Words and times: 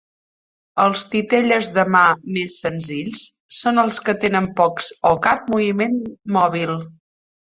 Els 0.83 1.01
titelles 1.15 1.67
de 1.75 1.83
mà 1.95 1.99
més 2.37 2.55
senzills 2.63 3.21
són 3.57 3.81
els 3.83 3.99
que 4.07 4.15
tenen 4.23 4.47
pocs 4.63 4.89
o 5.11 5.13
cap 5.27 5.45
moviment 5.57 6.01
mòbil. 6.39 6.75